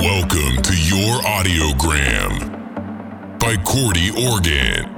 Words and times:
Welcome 0.00 0.62
to 0.62 0.74
your 0.74 1.20
audiogram 1.20 2.48
by 3.38 3.56
Corti 3.58 4.08
Organ, 4.10 4.88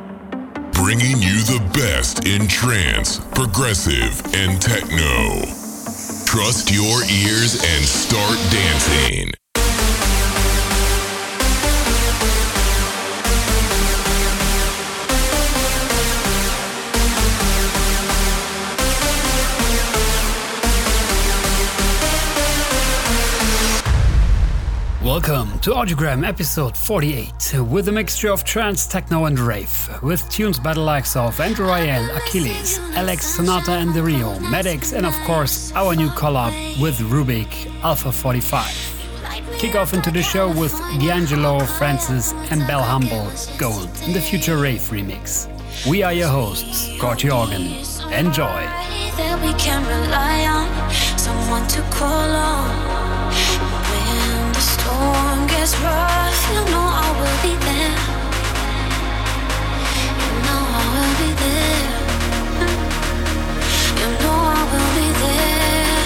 bringing 0.70 1.20
you 1.20 1.42
the 1.42 1.60
best 1.74 2.24
in 2.28 2.46
trance, 2.46 3.18
progressive, 3.34 4.24
and 4.36 4.62
techno. 4.62 5.42
Trust 6.24 6.70
your 6.70 7.02
ears 7.10 7.54
and 7.54 7.84
start 7.84 8.38
dancing. 8.52 9.34
Welcome 25.14 25.60
to 25.60 25.70
Audiogram 25.70 26.26
episode 26.26 26.76
48 26.76 27.60
with 27.70 27.86
a 27.86 27.92
mixture 27.92 28.32
of 28.32 28.42
trance, 28.42 28.84
techno, 28.84 29.26
and 29.26 29.38
rave, 29.38 29.88
with 30.02 30.28
tunes 30.28 30.58
by 30.58 30.74
the 30.74 30.80
likes 30.80 31.14
of 31.14 31.38
Andrew 31.38 31.68
Rayel, 31.68 32.16
Achilles, 32.16 32.80
Alex 32.96 33.24
Sonata 33.24 33.70
and 33.70 33.94
the 33.94 34.02
Rio, 34.02 34.36
Medics, 34.40 34.92
and 34.92 35.06
of 35.06 35.14
course 35.20 35.72
our 35.74 35.94
new 35.94 36.08
collab 36.08 36.52
with 36.82 36.98
Rubik, 36.98 37.72
Alpha 37.84 38.10
45. 38.10 39.56
Kick 39.56 39.76
off 39.76 39.94
into 39.94 40.10
the 40.10 40.20
show 40.20 40.48
with 40.48 40.76
D'Angelo, 40.98 41.60
Francis, 41.60 42.32
and 42.50 42.66
Bell 42.66 42.82
Humble, 42.82 43.30
Gold, 43.56 43.90
in 44.04 44.14
the 44.14 44.20
Future 44.20 44.56
Rave 44.56 44.80
remix. 44.90 45.46
We 45.88 46.02
are 46.02 46.12
your 46.12 46.28
hosts, 46.28 46.90
Corti 46.98 47.30
Organ. 47.30 47.62
Enjoy. 48.12 48.66
You 64.00 64.08
know 64.22 64.38
I 64.52 64.62
will 64.70 64.90
be 64.96 65.08
there. 65.22 66.04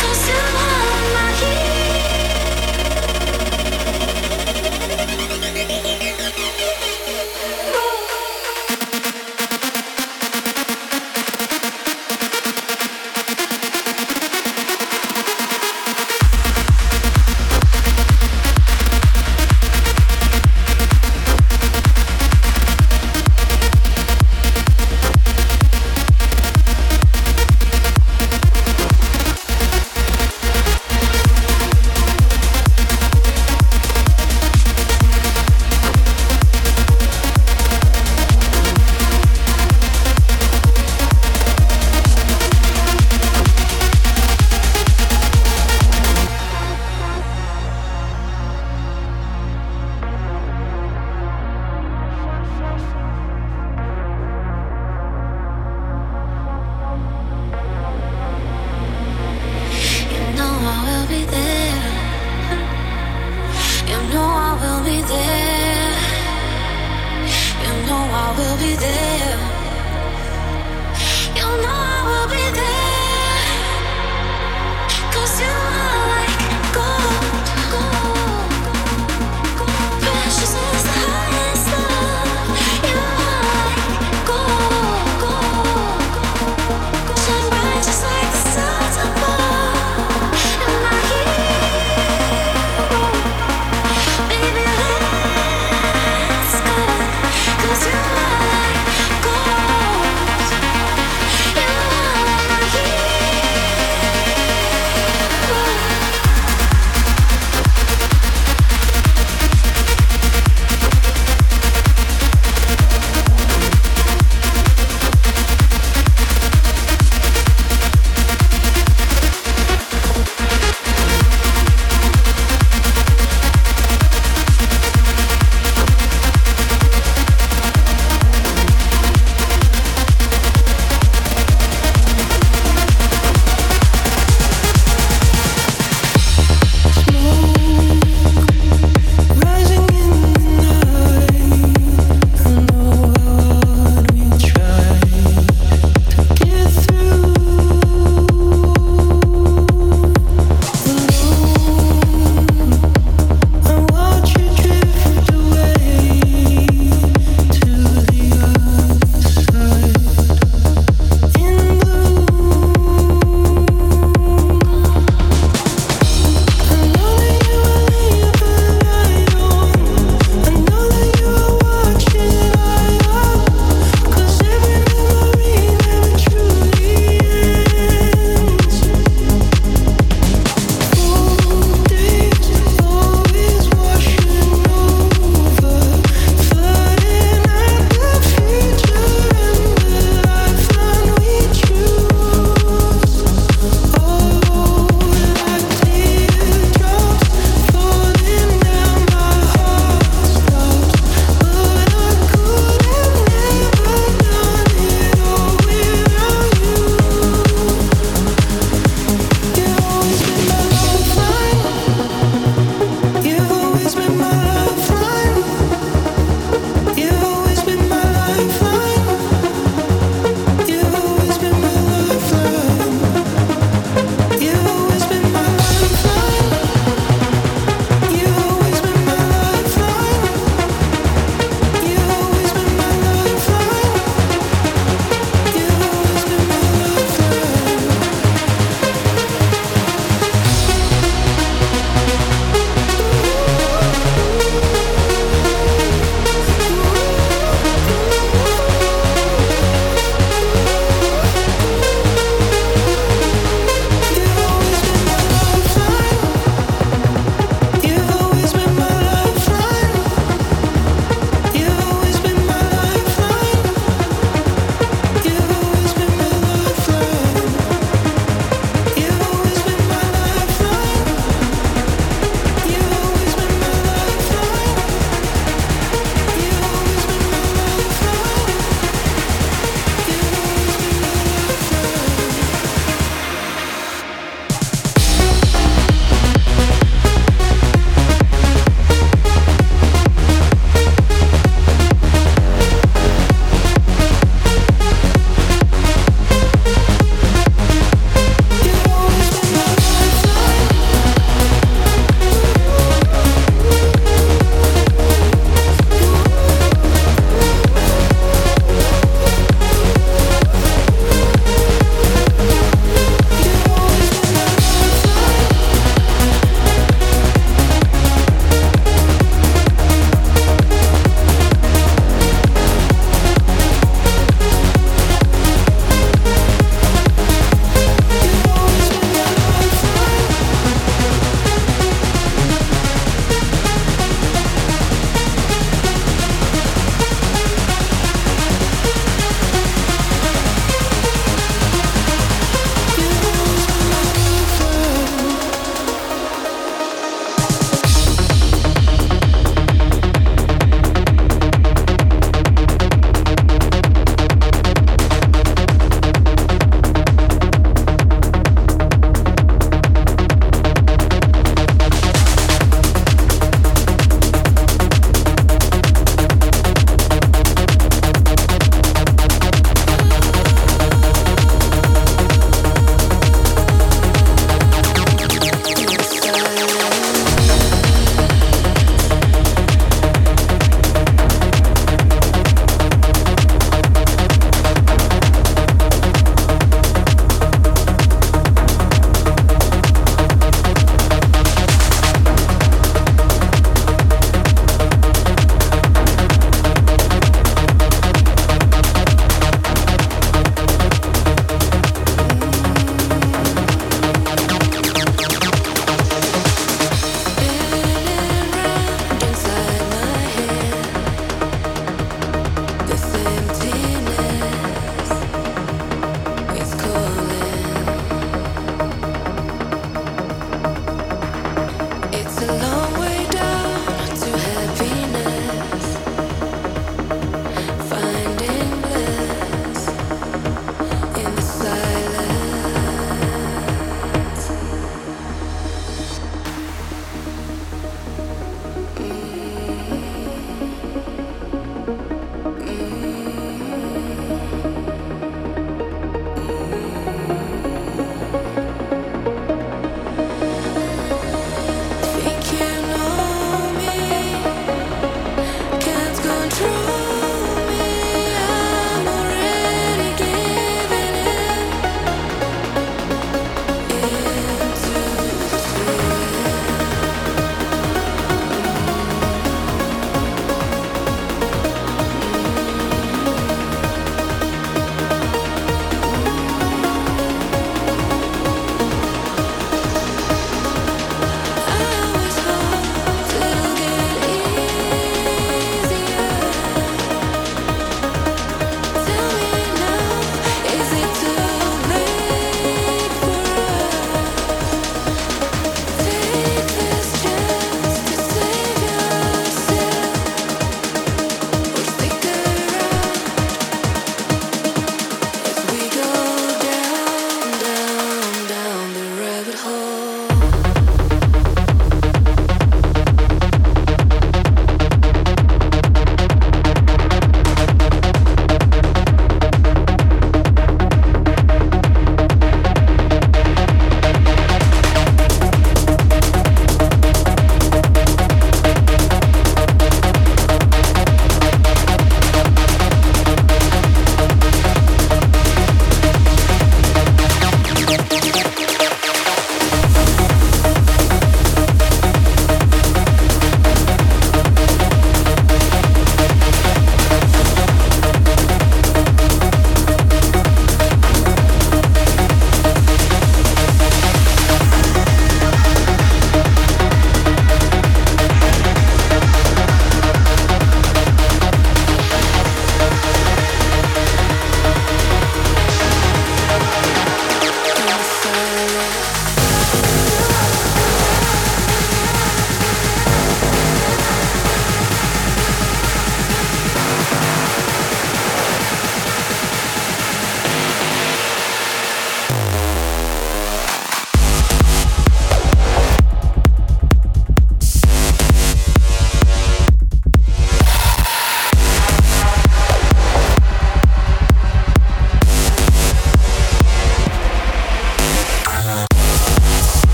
Cause 0.00 0.22
you 0.30 0.42
are 0.66 1.02
my 1.16 1.79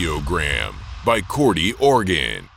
Audiogram 0.00 0.72
by 1.04 1.20
Corti 1.20 1.74
Organ. 1.74 2.48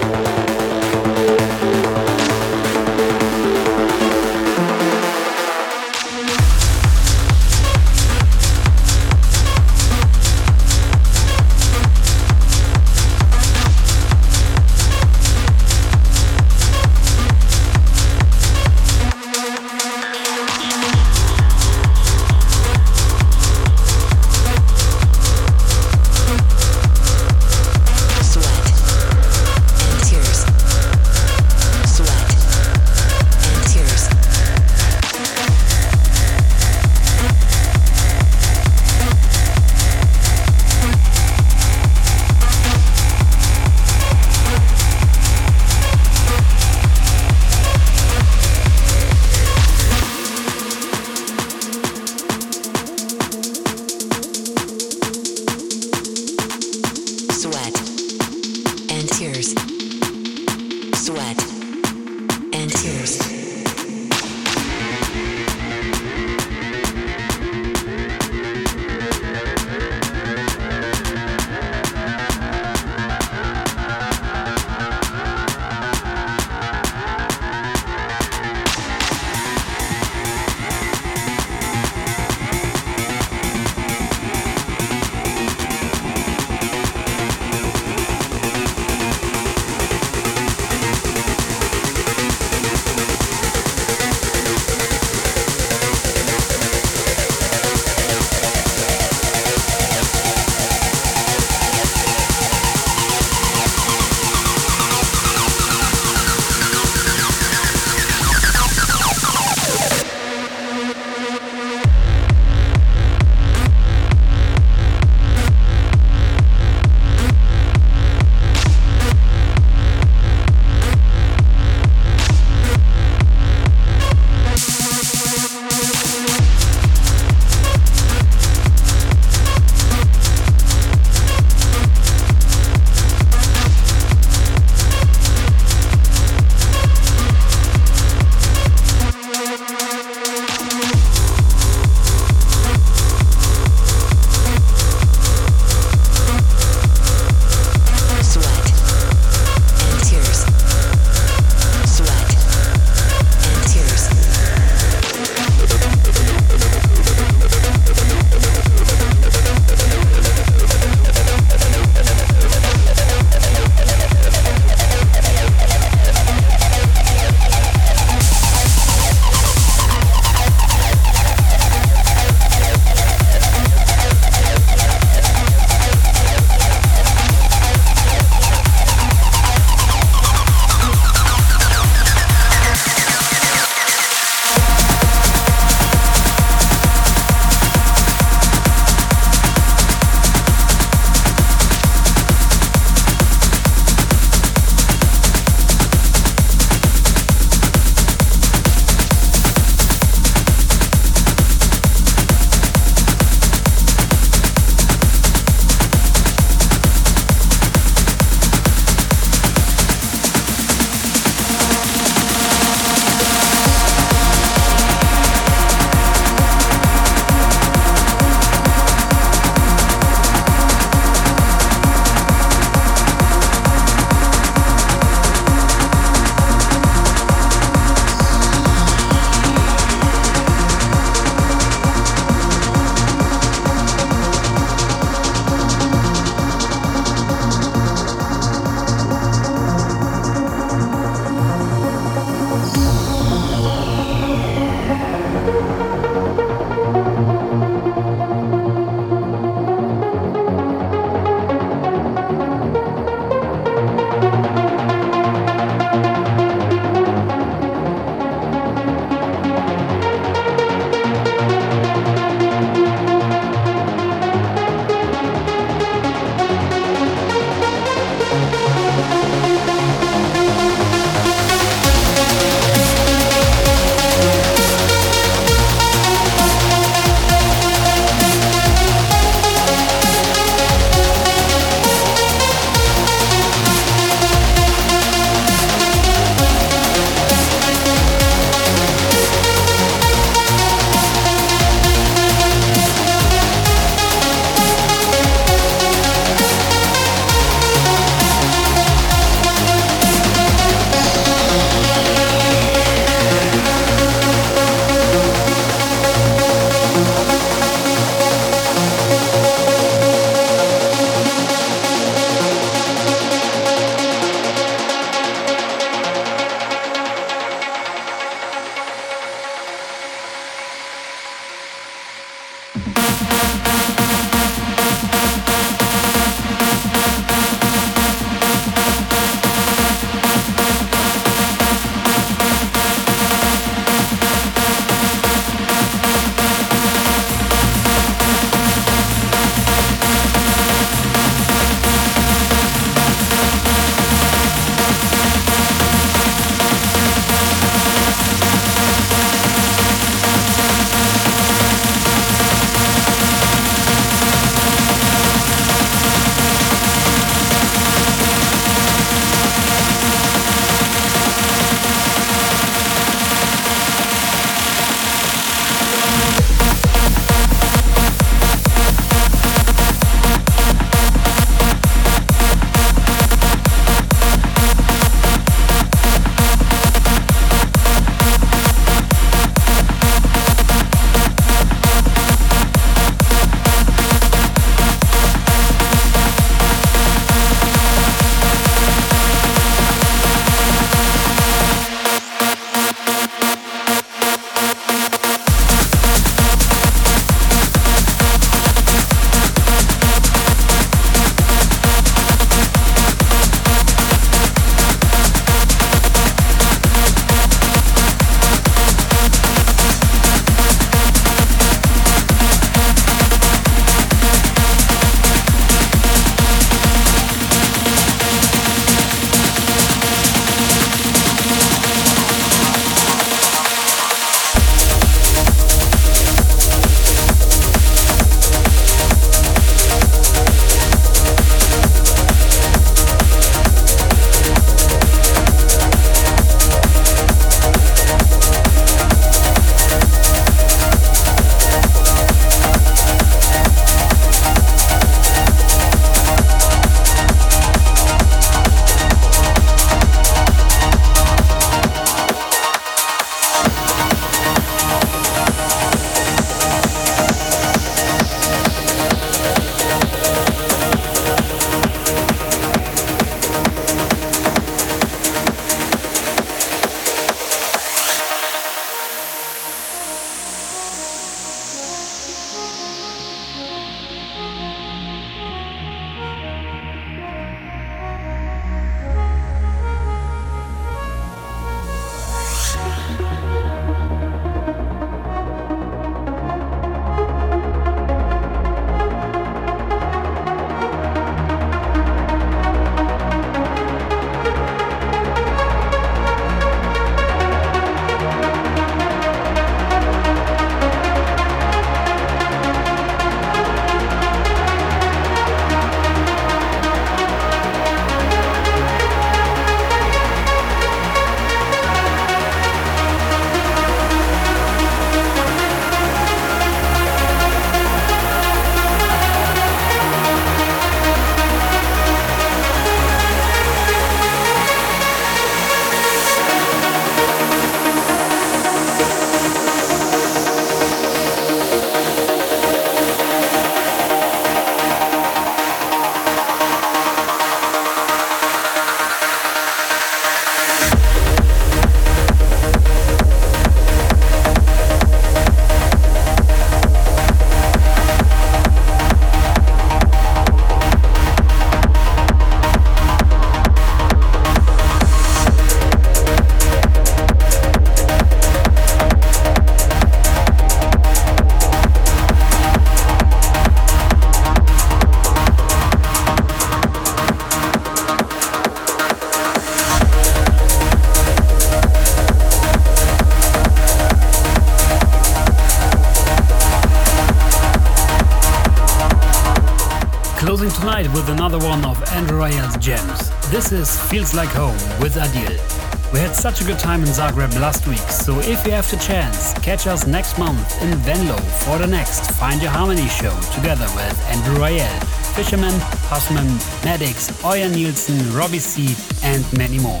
Andrew 582.52 582.78
gems. 582.78 583.30
This 583.50 583.72
is 583.72 583.98
Feels 584.10 584.34
Like 584.34 584.50
Home 584.50 584.76
with 585.00 585.14
Adil. 585.16 586.12
We 586.12 586.18
had 586.18 586.36
such 586.36 586.60
a 586.60 586.64
good 586.64 586.78
time 586.78 587.00
in 587.00 587.08
Zagreb 587.08 587.58
last 587.58 587.86
week, 587.86 587.98
so 587.98 588.38
if 588.40 588.66
you 588.66 588.72
have 588.72 588.88
the 588.90 588.98
chance, 588.98 589.54
catch 589.54 589.86
us 589.86 590.06
next 590.06 590.38
month 590.38 590.82
in 590.82 590.90
Venlo 590.98 591.36
for 591.64 591.78
the 591.78 591.86
next 591.86 592.30
Find 592.32 592.60
Your 592.60 592.70
Harmony 592.70 593.08
show 593.08 593.34
together 593.54 593.86
with 593.94 594.26
Andrew 594.28 594.56
Rayel, 594.56 595.04
Fisherman, 595.34 595.74
Hussman, 596.10 596.46
Maddox, 596.84 597.44
Oya 597.44 597.68
Nielsen, 597.68 598.18
Robbie 598.34 598.58
C, 598.58 598.94
and 599.24 599.44
many 599.56 599.78
more. 599.78 600.00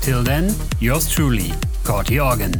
Till 0.00 0.22
then, 0.22 0.52
yours 0.80 1.08
truly, 1.08 1.52
Corti 1.84 2.18
Organ. 2.18 2.52